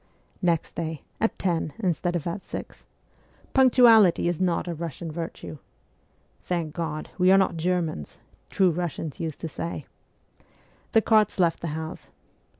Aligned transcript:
Next 0.41 0.73
day, 0.73 1.03
at 1.19 1.37
ten 1.37 1.73
instead 1.77 2.15
of 2.15 2.25
at 2.25 2.43
six 2.43 2.85
punctuality 3.53 4.27
is 4.27 4.41
not 4.41 4.67
a 4.67 4.73
Russian 4.73 5.11
virtue(' 5.11 5.59
Thank 6.49 6.73
God, 6.73 7.11
we 7.19 7.31
are 7.31 7.37
not 7.37 7.55
Germans,' 7.55 8.17
true 8.49 8.71
Russians 8.71 9.19
used 9.19 9.39
to 9.41 9.47
say), 9.47 9.85
the 10.93 11.03
carts 11.03 11.39
left 11.39 11.59
the 11.59 11.67
house. 11.77 12.07